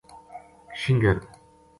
[0.73, 1.21] شنگر